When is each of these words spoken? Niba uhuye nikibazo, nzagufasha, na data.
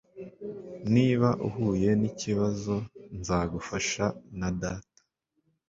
Niba 0.93 1.29
uhuye 1.47 1.89
nikibazo, 2.01 2.75
nzagufasha, 3.19 4.05
na 4.39 4.49
data. 4.61 4.99